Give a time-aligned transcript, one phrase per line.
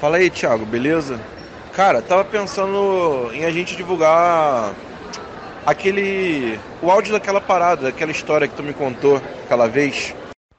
[0.00, 1.18] Fala aí, Thiago, beleza?
[1.74, 4.72] Cara, tava pensando em a gente divulgar
[5.66, 6.56] aquele.
[6.80, 10.14] o áudio daquela parada, daquela história que tu me contou aquela vez.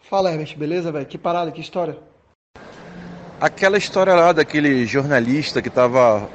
[0.10, 1.06] Fala, Herbert, beleza, velho?
[1.06, 1.98] Que parada, que história?
[3.40, 6.28] Aquela história lá daquele jornalista que tava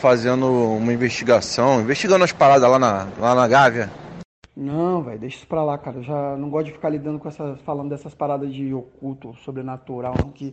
[0.00, 3.90] fazendo uma investigação, investigando as paradas lá na, lá na Gávea.
[4.56, 5.98] Não, velho, deixa isso pra lá, cara.
[5.98, 7.56] Eu já não gosto de ficar lidando com essa.
[7.64, 10.52] falando dessas paradas de oculto, sobrenatural, que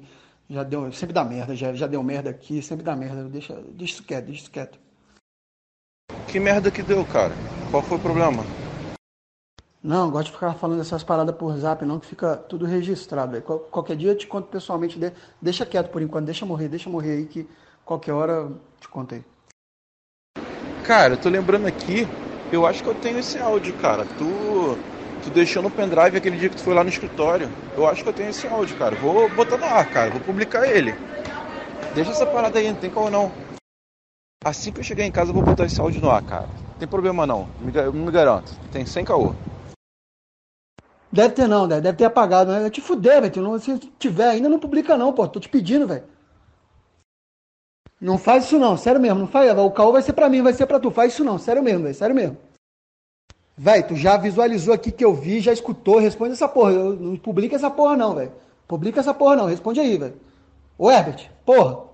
[0.49, 0.91] já deu.
[0.91, 3.23] Sempre dá merda, já, já deu merda aqui, sempre dá merda.
[3.25, 4.79] Deixa, deixa isso quieto, deixa isso quieto.
[6.27, 7.33] Que merda que deu, cara?
[7.71, 8.43] Qual foi o problema?
[9.81, 13.31] Não, gosto de ficar falando essas paradas por zap, não, que fica tudo registrado.
[13.31, 13.43] Véio.
[13.43, 14.99] Qualquer dia eu te conto pessoalmente.
[15.41, 17.47] Deixa quieto por enquanto, deixa morrer, deixa morrer aí, que
[17.85, 19.23] qualquer hora eu te contei.
[20.83, 22.07] Cara, eu tô lembrando aqui,
[22.51, 24.05] eu acho que eu tenho esse áudio, cara.
[24.17, 24.77] Tu,
[25.27, 27.49] tu deixou no pendrive aquele dia que tu foi lá no escritório.
[27.75, 28.95] Eu acho que eu tenho esse áudio, cara.
[28.95, 30.09] Vou botar no ar, cara.
[30.11, 30.95] Vou publicar ele.
[31.93, 33.31] Deixa essa parada aí, não tem como não.
[34.43, 36.47] Assim que eu chegar em casa, eu vou botar esse áudio no ar, cara.
[36.47, 37.49] Não tem problema não.
[37.75, 38.53] Eu me garanto.
[38.71, 39.33] Tem 100 caô.
[41.11, 42.69] Deve ter não, deve ter apagado, né?
[42.69, 43.59] Te fuder, velho.
[43.59, 45.27] Se tiver ainda, não publica não, pô.
[45.27, 46.03] Tô te pedindo, velho.
[47.99, 49.51] Não faz isso não, sério mesmo, não faz.
[49.57, 50.91] O caô vai ser pra mim, vai ser pra tu.
[50.91, 52.37] Faz isso não, sério mesmo, velho, sério mesmo.
[53.57, 56.71] Véi, tu já visualizou aqui que eu vi, já escutou, responde essa porra.
[56.73, 58.31] Eu, não publica essa porra não, velho.
[58.67, 60.13] Publica essa porra não, responde aí, velho.
[60.77, 61.86] Ô Herbert, porra.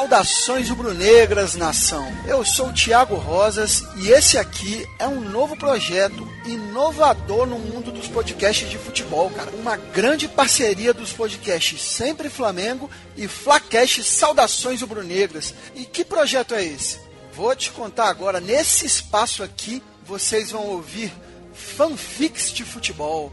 [0.00, 2.10] Saudações rubro-negras, nação.
[2.26, 8.08] Eu sou Thiago Rosas e esse aqui é um novo projeto inovador no mundo dos
[8.08, 9.50] podcasts de futebol, cara.
[9.50, 15.52] Uma grande parceria dos podcasts Sempre Flamengo e Flacast Saudações rubro-negras.
[15.74, 16.98] E que projeto é esse?
[17.34, 18.40] Vou te contar agora.
[18.40, 21.12] Nesse espaço aqui, vocês vão ouvir
[21.52, 23.30] fanfics de futebol.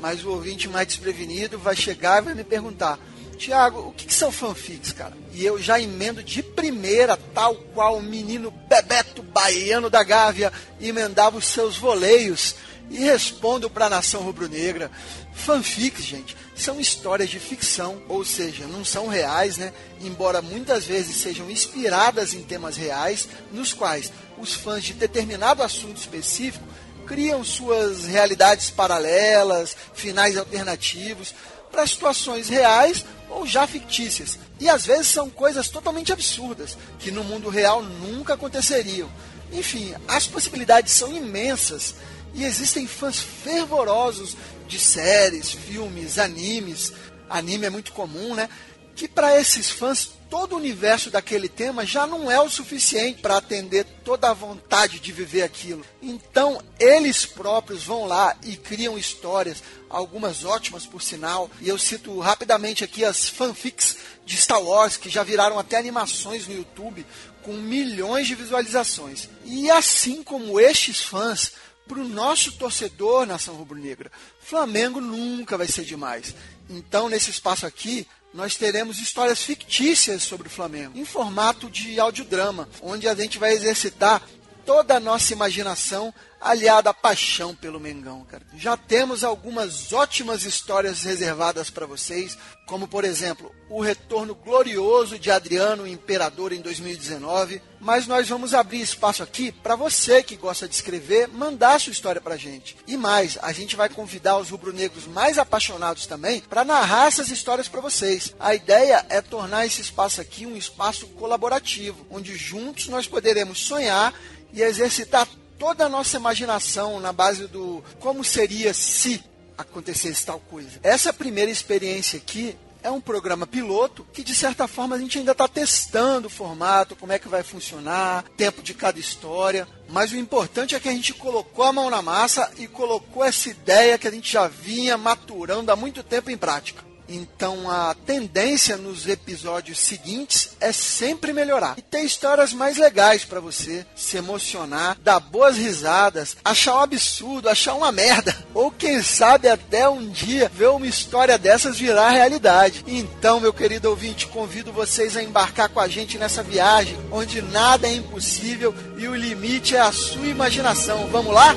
[0.00, 2.98] Mas o ouvinte mais desprevenido vai chegar e vai me perguntar:
[3.38, 5.16] Tiago, o que, que, são fanfics, cara?
[5.32, 11.38] E eu já emendo de primeira, tal qual o menino Bebeto Baiano da Gávea emendava
[11.38, 12.56] os seus voleios
[12.90, 14.90] e respondo para a nação rubro-negra.
[15.34, 19.72] Fanfics, gente, são histórias de ficção, ou seja, não são reais, né?
[20.00, 25.96] Embora muitas vezes sejam inspiradas em temas reais, nos quais os fãs de determinado assunto
[25.96, 26.66] específico
[27.06, 31.34] criam suas realidades paralelas, finais alternativos
[31.70, 34.38] para situações reais ou já fictícias.
[34.60, 39.08] E às vezes são coisas totalmente absurdas, que no mundo real nunca aconteceriam.
[39.52, 41.94] Enfim, as possibilidades são imensas
[42.34, 46.92] e existem fãs fervorosos de séries, filmes, animes.
[47.28, 48.48] Anime é muito comum, né?
[48.94, 53.36] Que para esses fãs todo o universo daquele tema já não é o suficiente para
[53.36, 55.84] atender toda a vontade de viver aquilo.
[56.00, 62.18] Então, eles próprios vão lá e criam histórias, algumas ótimas por sinal, e eu cito
[62.18, 67.04] rapidamente aqui as fanfics de Star Wars, que já viraram até animações no YouTube,
[67.42, 69.28] com milhões de visualizações.
[69.44, 71.52] E assim como estes fãs,
[71.88, 76.34] para o nosso torcedor nação rubro-negra, Flamengo nunca vai ser demais.
[76.68, 82.68] Então, nesse espaço aqui, nós teremos histórias fictícias sobre o Flamengo, em formato de audiodrama,
[82.82, 84.22] onde a gente vai exercitar
[84.66, 88.46] toda a nossa imaginação aliada à paixão pelo Mengão, cara.
[88.56, 95.30] Já temos algumas ótimas histórias reservadas para vocês, como por exemplo, o retorno glorioso de
[95.30, 100.74] Adriano Imperador em 2019, mas nós vamos abrir espaço aqui para você que gosta de
[100.74, 102.76] escrever, mandar sua história pra gente.
[102.86, 107.68] E mais, a gente vai convidar os rubro-negros mais apaixonados também para narrar essas histórias
[107.68, 108.34] para vocês.
[108.38, 114.14] A ideia é tornar esse espaço aqui um espaço colaborativo, onde juntos nós poderemos sonhar
[114.52, 119.22] e exercitar toda a nossa imaginação na base do como seria se
[119.56, 120.78] acontecesse tal coisa.
[120.82, 125.32] Essa primeira experiência aqui é um programa piloto que, de certa forma, a gente ainda
[125.32, 129.66] está testando o formato, como é que vai funcionar, tempo de cada história.
[129.88, 133.50] Mas o importante é que a gente colocou a mão na massa e colocou essa
[133.50, 136.87] ideia que a gente já vinha maturando há muito tempo em prática.
[137.08, 143.40] Então a tendência nos episódios seguintes é sempre melhorar e ter histórias mais legais para
[143.40, 149.48] você se emocionar, dar boas risadas, achar um absurdo, achar uma merda, ou quem sabe
[149.48, 152.84] até um dia ver uma história dessas virar realidade.
[152.86, 157.86] Então, meu querido ouvinte, convido vocês a embarcar com a gente nessa viagem onde nada
[157.86, 161.06] é impossível e o limite é a sua imaginação.
[161.08, 161.54] Vamos lá?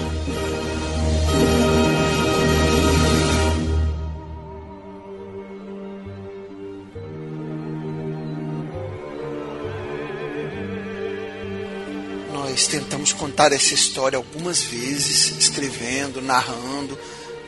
[12.52, 17.00] Nós tentamos contar essa história algumas vezes, escrevendo, narrando,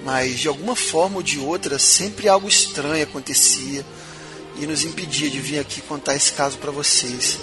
[0.01, 3.85] mas de alguma forma ou de outra sempre algo estranho acontecia
[4.57, 7.37] e nos impedia de vir aqui contar esse caso para vocês.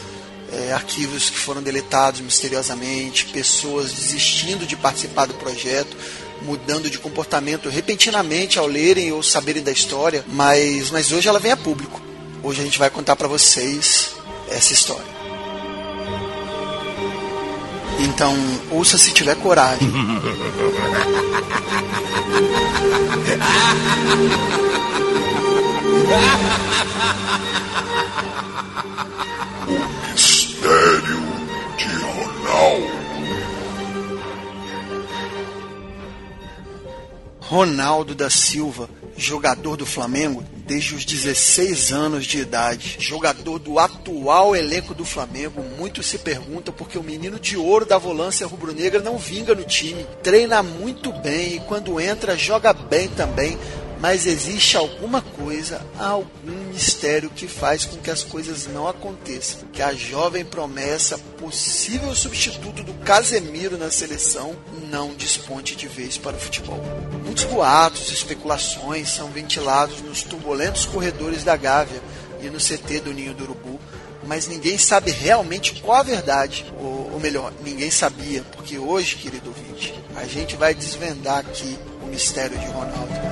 [0.51, 5.95] É, arquivos que foram deletados misteriosamente, pessoas desistindo de participar do projeto,
[6.41, 11.53] mudando de comportamento repentinamente ao lerem ou saberem da história, mas, mas hoje ela vem
[11.53, 12.01] a público.
[12.43, 14.13] Hoje a gente vai contar para vocês
[14.49, 15.20] essa história.
[18.03, 18.35] Então,
[18.71, 19.89] ouça se tiver coragem.
[29.67, 31.30] o mistério
[37.51, 44.55] Ronaldo da Silva, jogador do Flamengo desde os 16 anos de idade, jogador do atual
[44.55, 45.61] elenco do Flamengo.
[45.77, 50.07] Muitos se perguntam porque o menino de ouro da volância rubro-negra não vinga no time,
[50.23, 53.59] treina muito bem e quando entra joga bem também
[54.01, 59.61] mas existe alguma coisa, algum mistério que faz com que as coisas não aconteçam.
[59.71, 64.57] Que a jovem promessa, possível substituto do Casemiro na seleção,
[64.91, 66.83] não desponte de vez para o futebol.
[67.25, 72.01] Muitos boatos especulações são ventilados nos turbulentos corredores da Gávea
[72.43, 73.79] e no CT do Ninho do Urubu,
[74.27, 79.51] mas ninguém sabe realmente qual a verdade, ou, ou melhor, ninguém sabia, porque hoje, querido
[79.51, 83.30] ouvinte, a gente vai desvendar aqui o mistério de Ronaldo.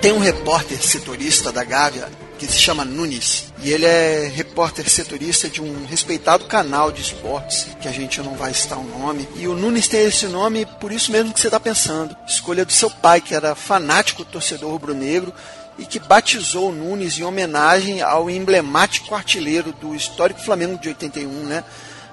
[0.00, 3.52] Tem um repórter setorista da Gávea que se chama Nunes.
[3.62, 8.34] E ele é repórter setorista de um respeitado canal de esportes, que a gente não
[8.34, 9.28] vai citar o nome.
[9.36, 12.16] E o Nunes tem esse nome por isso mesmo que você está pensando.
[12.26, 15.32] Escolha do seu pai, que era fanático torcedor rubro-negro
[15.78, 21.28] e que batizou o Nunes em homenagem ao emblemático artilheiro do histórico Flamengo de 81,
[21.44, 21.62] né?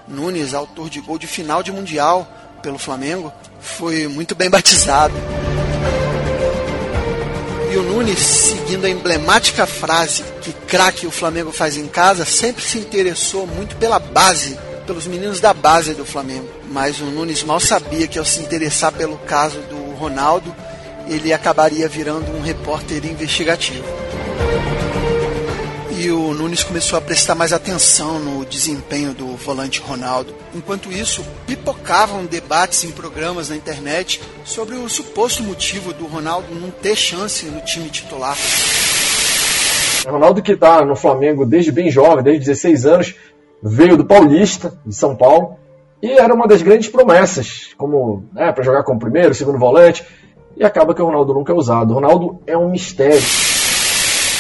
[0.10, 2.28] Nunes, autor de gol de final de Mundial
[2.62, 5.14] pelo Flamengo, foi muito bem batizado.
[7.72, 12.64] E o Nunes, seguindo a emblemática frase que craque o Flamengo faz em casa, sempre
[12.64, 14.58] se interessou muito pela base,
[14.88, 16.50] pelos meninos da base do Flamengo.
[16.72, 20.54] Mas o Nunes mal sabia que ao se interessar pelo caso do Ronaldo,
[21.08, 23.86] ele acabaria virando um repórter investigativo
[26.00, 30.34] e o Nunes começou a prestar mais atenção no desempenho do volante Ronaldo.
[30.56, 36.72] Enquanto isso, pipocavam debates em programas na internet sobre o suposto motivo do Ronaldo não
[36.72, 38.38] ter chance no time titular.
[40.08, 43.16] Ronaldo que está no Flamengo desde bem jovem, desde 16 anos,
[43.62, 45.58] veio do Paulista, de São Paulo,
[46.02, 50.06] e era uma das grandes promessas, como né, para jogar como primeiro, segundo volante,
[50.56, 51.92] e acaba que o Ronaldo nunca é usado.
[51.92, 53.20] O Ronaldo é um mistério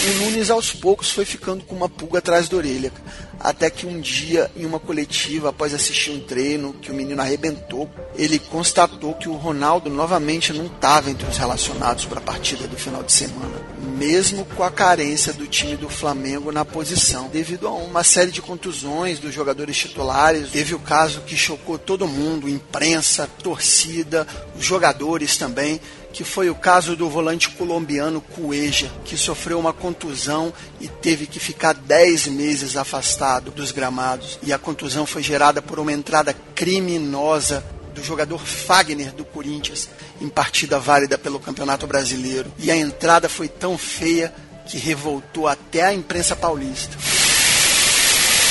[0.02, 2.92] o Nunes aos poucos foi ficando com uma pulga atrás da orelha.
[3.38, 7.90] Até que um dia, em uma coletiva, após assistir um treino que o menino arrebentou,
[8.16, 12.76] ele constatou que o Ronaldo novamente não estava entre os relacionados para a partida do
[12.78, 13.62] final de semana,
[13.98, 18.42] mesmo com a carência do time do Flamengo na posição, devido a uma série de
[18.42, 20.52] contusões dos jogadores titulares.
[20.52, 25.80] Teve o caso que chocou todo mundo, imprensa, torcida, os jogadores também
[26.12, 31.40] que foi o caso do volante colombiano Cueja, que sofreu uma contusão e teve que
[31.40, 34.40] ficar 10 meses afastado dos gramados.
[34.42, 37.64] E a contusão foi gerada por uma entrada criminosa
[37.94, 39.90] do jogador Fagner do Corinthians
[40.22, 42.52] em partida válida pelo Campeonato Brasileiro.
[42.58, 44.34] E a entrada foi tão feia
[44.66, 46.96] que revoltou até a imprensa paulista.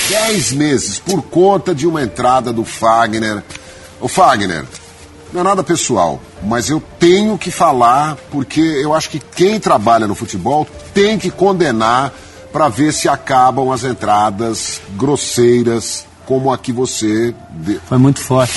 [0.09, 3.43] Dez meses por conta de uma entrada do Fagner.
[4.01, 4.65] O Fagner,
[5.33, 10.07] não é nada pessoal, mas eu tenho que falar porque eu acho que quem trabalha
[10.07, 12.13] no futebol tem que condenar
[12.53, 17.35] para ver se acabam as entradas grosseiras como a que você.
[17.87, 18.53] Foi muito forte.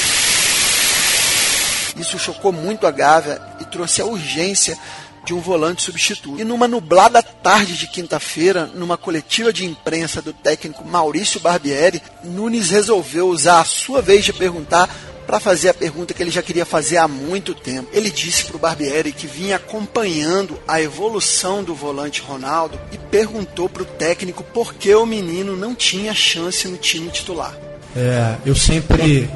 [1.97, 4.77] Isso chocou muito a Gávea e trouxe a urgência
[5.23, 6.39] de um volante substituto.
[6.39, 12.69] E numa nublada tarde de quinta-feira, numa coletiva de imprensa do técnico Maurício Barbieri, Nunes
[12.69, 14.89] resolveu usar a sua vez de perguntar
[15.31, 17.87] para fazer a pergunta que ele já queria fazer há muito tempo.
[17.93, 23.69] Ele disse para o Barbieri que vinha acompanhando a evolução do volante Ronaldo e perguntou
[23.69, 27.57] para o técnico por que o menino não tinha chance no time titular.
[27.95, 29.29] É, eu sempre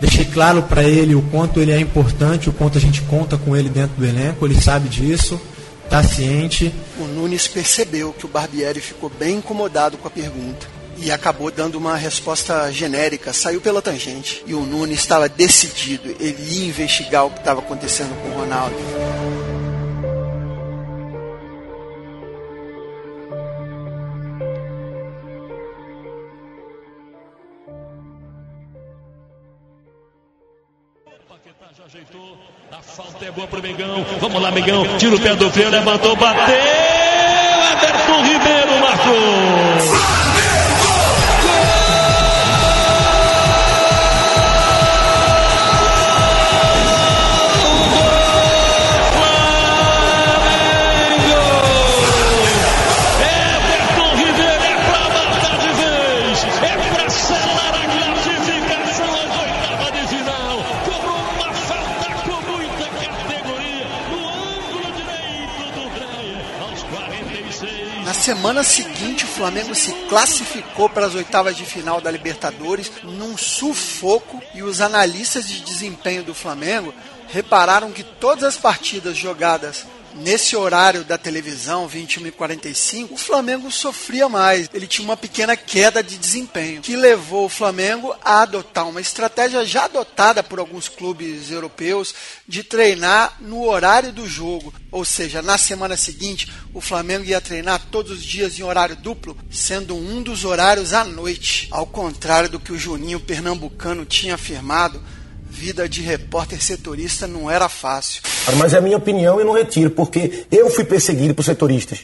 [0.00, 3.54] deixei claro para ele o quanto ele é importante, o quanto a gente conta com
[3.54, 5.38] ele dentro do elenco, ele sabe disso,
[5.84, 6.72] está ciente.
[6.98, 11.76] O Nunes percebeu que o Barbieri ficou bem incomodado com a pergunta e acabou dando
[11.76, 14.42] uma resposta genérica, saiu pela tangente.
[14.46, 18.76] E o Nunes estava decidido, ele ia investigar o que estava acontecendo com o Ronaldo.
[31.86, 32.36] Ajeitou,
[32.72, 34.04] a falta é boa pro Mengão.
[34.20, 34.98] Vamos lá, Mengão.
[34.98, 37.05] Tira o pé do freio, levantou, bateu.
[68.56, 74.40] Semana seguinte, o Flamengo se classificou para as oitavas de final da Libertadores num sufoco
[74.54, 76.94] e os analistas de desempenho do Flamengo
[77.28, 79.84] repararam que todas as partidas jogadas
[80.16, 84.68] nesse horário da televisão, 21 e 45, o Flamengo sofria mais.
[84.72, 89.64] Ele tinha uma pequena queda de desempenho, que levou o Flamengo a adotar uma estratégia
[89.64, 92.14] já adotada por alguns clubes europeus
[92.46, 94.72] de treinar no horário do jogo.
[94.90, 99.36] Ou seja, na semana seguinte, o Flamengo ia treinar todos os dias em horário duplo,
[99.50, 101.68] sendo um dos horários à noite.
[101.70, 105.02] Ao contrário do que o Juninho Pernambucano tinha afirmado,
[105.56, 108.20] vida de repórter setorista não era fácil.
[108.58, 112.00] Mas é a minha opinião e não retiro, porque eu fui perseguido por setoristas.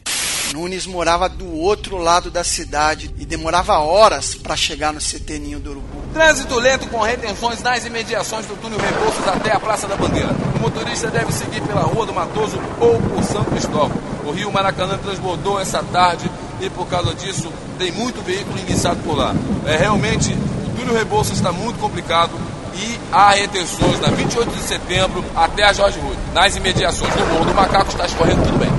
[0.55, 5.61] Nunes morava do outro lado da cidade e demorava horas para chegar no CT Ninho
[5.61, 6.03] do Urubu.
[6.15, 10.31] Trânsito lento com retenções nas imediações do túnel Rebouças até a Praça da Bandeira.
[10.57, 13.97] O motorista deve seguir pela Rua do Matoso ou por São Cristóvão.
[14.25, 16.31] O Rio Maracanã transbordou essa tarde
[16.61, 19.35] e por causa disso tem muito veículo iniciado por lá.
[19.67, 22.33] É realmente o túnel Rebouças está muito complicado
[22.75, 26.19] e há retenções na 28 de setembro até a Jorge Rude.
[26.35, 28.71] Nas imediações do Morro do Macaco está escorrendo tudo bem.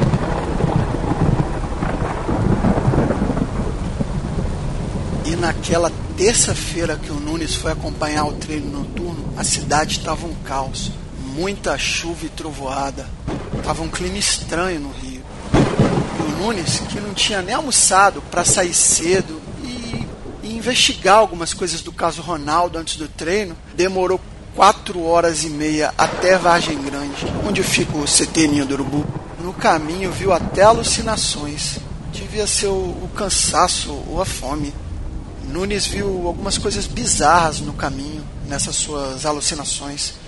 [5.26, 10.34] E naquela terça-feira que o Nunes foi acompanhar o treino noturno, a cidade estava um
[10.46, 10.92] caos.
[11.36, 13.08] Muita chuva e trovoada.
[13.64, 15.24] Tava um clima estranho no Rio.
[15.54, 19.43] E o Nunes, que não tinha nem almoçado para sair cedo
[20.56, 23.56] investigar algumas coisas do caso Ronaldo antes do treino.
[23.76, 24.20] Demorou
[24.56, 29.06] quatro horas e meia até Vargem Grande, onde fica o CT Ninho do Urubu.
[29.40, 31.78] No caminho viu até alucinações.
[32.12, 34.74] Devia ser o, o cansaço ou a fome.
[35.50, 40.23] Nunes viu algumas coisas bizarras no caminho, nessas suas alucinações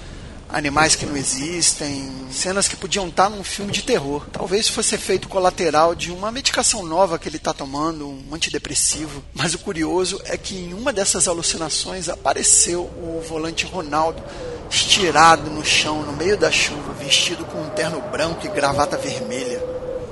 [0.50, 4.25] animais que não existem, cenas que podiam estar num filme de terror.
[4.32, 9.24] Talvez fosse efeito colateral de uma medicação nova que ele está tomando, um antidepressivo.
[9.34, 14.24] Mas o curioso é que em uma dessas alucinações apareceu o volante Ronaldo
[14.70, 19.62] estirado no chão no meio da chuva, vestido com um terno branco e gravata vermelha.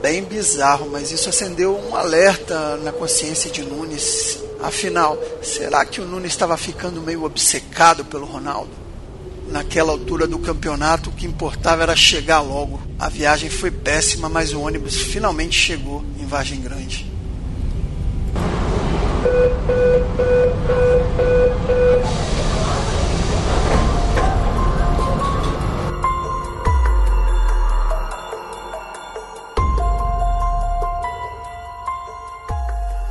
[0.02, 4.38] Bem bizarro, mas isso acendeu um alerta na consciência de Nunes.
[4.62, 8.83] Afinal, será que o Nunes estava ficando meio obcecado pelo Ronaldo?
[9.54, 12.82] Naquela altura do campeonato, o que importava era chegar logo.
[12.98, 17.06] A viagem foi péssima, mas o ônibus finalmente chegou em Vargem Grande.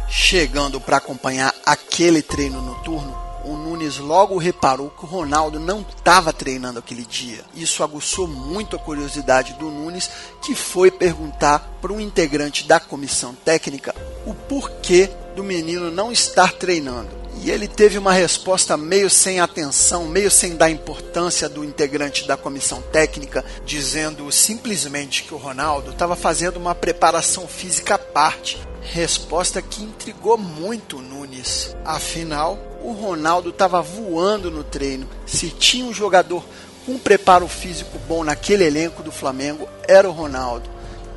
[0.09, 6.33] Chegando para acompanhar aquele treino noturno, o Nunes logo reparou que o Ronaldo não estava
[6.33, 7.45] treinando aquele dia.
[7.55, 10.11] Isso aguçou muito a curiosidade do Nunes,
[10.43, 13.95] que foi perguntar para um integrante da comissão técnica
[14.27, 17.23] o porquê do menino não estar treinando.
[17.41, 22.37] E ele teve uma resposta meio sem atenção, meio sem dar importância do integrante da
[22.37, 28.61] comissão técnica, dizendo simplesmente que o Ronaldo estava fazendo uma preparação física à parte.
[28.83, 31.75] Resposta que intrigou muito o Nunes.
[31.85, 35.09] Afinal, o Ronaldo estava voando no treino.
[35.27, 36.45] Se tinha um jogador
[36.85, 40.69] com preparo físico bom naquele elenco do Flamengo, era o Ronaldo.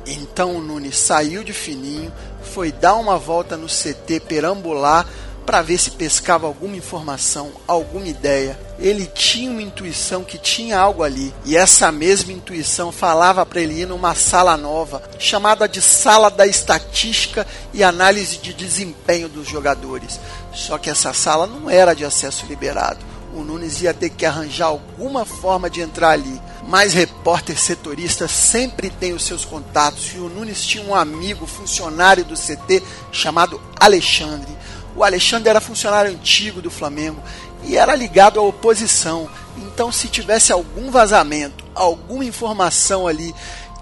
[0.06, 5.06] Então o Nunes saiu de fininho, foi dar uma volta no CT perambular
[5.46, 8.58] para ver se pescava alguma informação, alguma ideia.
[8.80, 13.80] Ele tinha uma intuição que tinha algo ali, e essa mesma intuição falava para ele
[13.80, 20.18] ir numa sala nova, chamada de Sala da Estatística e Análise de Desempenho dos Jogadores.
[20.56, 23.04] Só que essa sala não era de acesso liberado.
[23.34, 26.40] O Nunes ia ter que arranjar alguma forma de entrar ali.
[26.66, 32.24] Mas repórter setorista sempre tem os seus contatos e o Nunes tinha um amigo funcionário
[32.24, 32.82] do CT
[33.12, 34.56] chamado Alexandre.
[34.96, 37.22] O Alexandre era funcionário antigo do Flamengo
[37.62, 39.28] e era ligado à oposição.
[39.58, 43.34] Então, se tivesse algum vazamento, alguma informação ali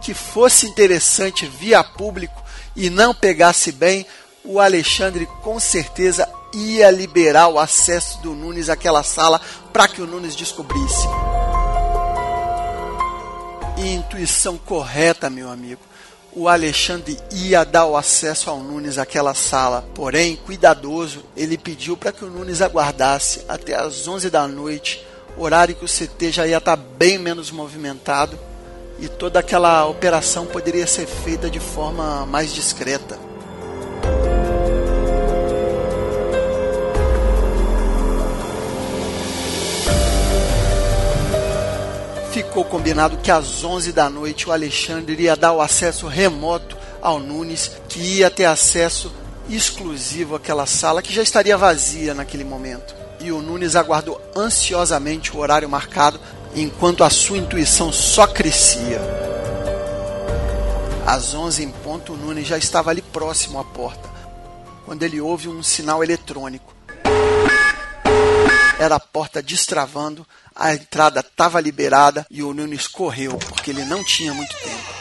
[0.02, 2.42] que fosse interessante via público
[2.74, 4.04] e não pegasse bem,
[4.44, 9.40] o Alexandre com certeza ia liberar o acesso do Nunes àquela sala
[9.72, 11.06] para que o Nunes descobrisse.
[13.76, 15.80] intuição correta, meu amigo.
[16.32, 22.10] O Alexandre ia dar o acesso ao Nunes àquela sala, porém, cuidadoso, ele pediu para
[22.10, 25.04] que o Nunes aguardasse até as 11 da noite,
[25.36, 28.38] horário que o CT já ia estar tá bem menos movimentado
[28.98, 33.18] e toda aquela operação poderia ser feita de forma mais discreta.
[42.54, 47.18] Ficou combinado que às 11 da noite o Alexandre iria dar o acesso remoto ao
[47.18, 49.12] Nunes, que ia ter acesso
[49.50, 52.94] exclusivo àquela sala que já estaria vazia naquele momento.
[53.18, 56.20] E o Nunes aguardou ansiosamente o horário marcado,
[56.54, 59.00] enquanto a sua intuição só crescia.
[61.04, 64.08] Às 11 em ponto, o Nunes já estava ali próximo à porta,
[64.86, 66.72] quando ele ouve um sinal eletrônico.
[68.78, 74.04] Era a porta destravando a entrada estava liberada e o Nunes correu, porque ele não
[74.04, 74.94] tinha muito tempo.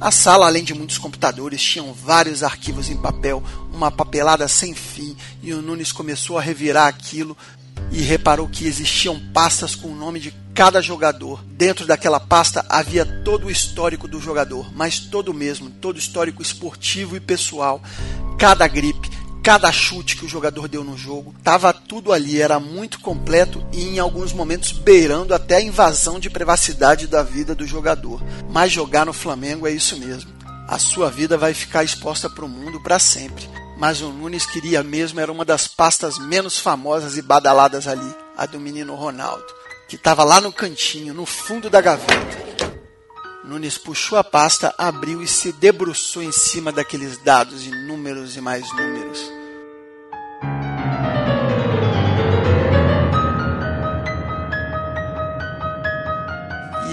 [0.00, 3.42] A sala, além de muitos computadores, tinham vários arquivos em papel,
[3.72, 7.36] uma papelada sem fim, e o Nunes começou a revirar aquilo
[7.90, 11.44] e reparou que existiam pastas com o nome de cada jogador.
[11.44, 17.16] Dentro daquela pasta havia todo o histórico do jogador, mas todo mesmo, todo histórico esportivo
[17.16, 17.82] e pessoal,
[18.38, 19.10] cada gripe,
[19.42, 23.88] cada chute que o jogador deu no jogo, tava tudo ali, era muito completo e
[23.88, 28.22] em alguns momentos beirando até a invasão de privacidade da vida do jogador.
[28.50, 30.32] Mas jogar no Flamengo é isso mesmo.
[30.66, 33.46] A sua vida vai ficar exposta para o mundo para sempre.
[33.76, 38.46] Mas o Nunes queria mesmo era uma das pastas menos famosas e badaladas ali, a
[38.46, 39.46] do menino Ronaldo,
[39.88, 42.44] que estava lá no cantinho, no fundo da gaveta.
[43.44, 48.40] Nunes puxou a pasta, abriu e se debruçou em cima daqueles dados e números e
[48.40, 49.43] mais números.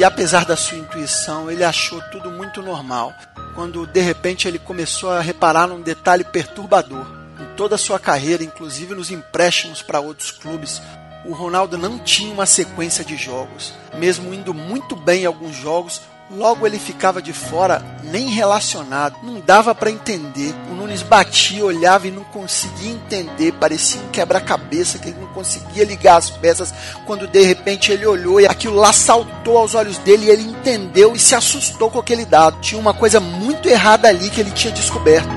[0.01, 3.13] E apesar da sua intuição, ele achou tudo muito normal,
[3.53, 7.05] quando de repente ele começou a reparar num detalhe perturbador.
[7.39, 10.81] Em toda a sua carreira, inclusive nos empréstimos para outros clubes,
[11.23, 13.75] o Ronaldo não tinha uma sequência de jogos.
[13.95, 16.01] Mesmo indo muito bem em alguns jogos,
[16.33, 20.55] Logo ele ficava de fora, nem relacionado, não dava para entender.
[20.69, 25.83] O Nunes batia, olhava e não conseguia entender, parecia um quebra-cabeça que ele não conseguia
[25.83, 26.73] ligar as peças.
[27.05, 31.13] Quando de repente ele olhou e aquilo lá saltou aos olhos dele e ele entendeu
[31.13, 32.61] e se assustou com aquele dado.
[32.61, 35.27] Tinha uma coisa muito errada ali que ele tinha descoberto.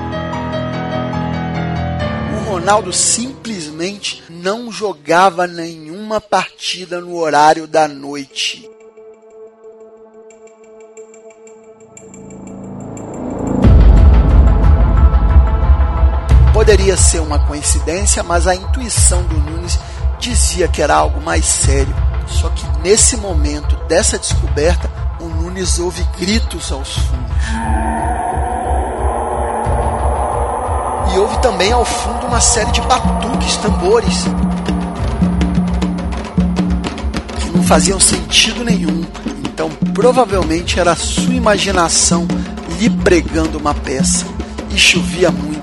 [2.39, 8.74] O Ronaldo simplesmente não jogava nenhuma partida no horário da noite.
[16.65, 19.77] Poderia ser uma coincidência, mas a intuição do Nunes
[20.19, 21.95] dizia que era algo mais sério.
[22.25, 27.37] Só que nesse momento dessa descoberta, o Nunes ouve gritos aos fundos.
[31.13, 34.25] E ouve também ao fundo uma série de batuques, tambores,
[37.41, 39.05] que não faziam sentido nenhum.
[39.43, 42.27] Então, provavelmente era a sua imaginação
[42.79, 44.25] lhe pregando uma peça.
[44.71, 45.54] E chovia muito.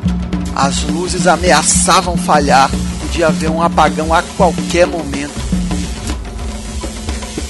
[0.54, 5.40] As luzes ameaçavam falhar, podia haver um apagão a qualquer momento.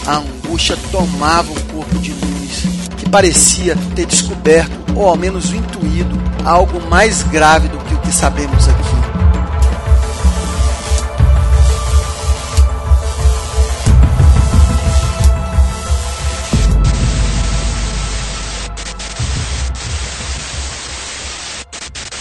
[0.07, 2.65] A angústia tomava o corpo de Nunes,
[2.97, 8.13] que parecia ter descoberto, ou ao menos intuído, algo mais grave do que o que
[8.13, 9.02] sabemos aqui.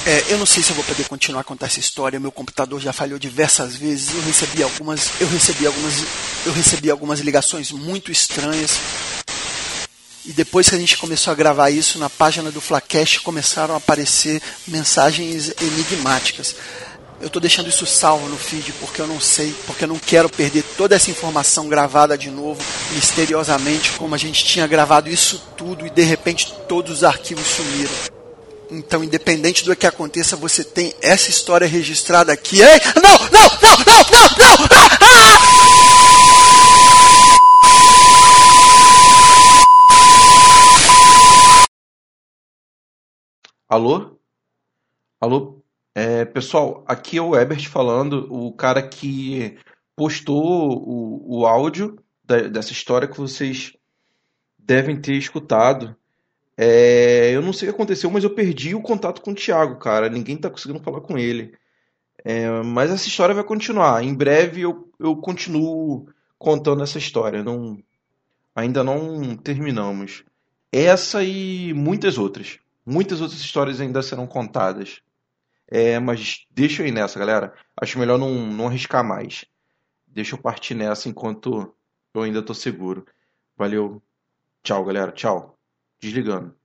[0.03, 2.19] É, eu não sei se eu vou poder continuar a contar essa história.
[2.19, 4.15] Meu computador já falhou diversas vezes.
[4.15, 5.93] Eu recebi algumas, eu recebi algumas,
[6.43, 8.79] eu recebi algumas ligações muito estranhas.
[10.25, 13.77] E depois que a gente começou a gravar isso na página do Flacast, começaram a
[13.77, 16.55] aparecer mensagens enigmáticas.
[17.19, 20.27] Eu estou deixando isso salvo no feed porque eu não sei, porque eu não quero
[20.27, 22.59] perder toda essa informação gravada de novo,
[22.93, 28.20] misteriosamente, como a gente tinha gravado isso tudo e de repente todos os arquivos sumiram.
[28.73, 32.61] Então, independente do que aconteça, você tem essa história registrada aqui.
[32.61, 32.79] Ei!
[32.95, 34.67] Não, não, não, não, não, não!
[35.01, 35.51] Ah!
[43.67, 44.17] Alô?
[45.19, 45.61] Alô?
[45.93, 49.57] É, pessoal, aqui é o Ebert falando, o cara que
[49.97, 53.75] postou o, o áudio da, dessa história que vocês
[54.57, 55.93] devem ter escutado.
[56.57, 59.79] É, eu não sei o que aconteceu, mas eu perdi o contato com o Thiago,
[59.79, 60.09] cara.
[60.09, 61.53] Ninguém tá conseguindo falar com ele.
[62.23, 64.03] É, mas essa história vai continuar.
[64.03, 67.43] Em breve eu, eu continuo contando essa história.
[67.43, 67.81] Não,
[68.55, 70.23] ainda não terminamos.
[70.71, 72.59] Essa e muitas outras.
[72.85, 75.01] Muitas outras histórias ainda serão contadas.
[75.67, 77.53] É, mas deixa eu ir nessa, galera.
[77.79, 79.45] Acho melhor não, não arriscar mais.
[80.07, 81.73] Deixa eu partir nessa enquanto
[82.13, 83.05] eu ainda tô seguro.
[83.57, 84.01] Valeu.
[84.63, 85.11] Tchau, galera.
[85.11, 85.50] Tchau.
[86.01, 86.60] Desligando.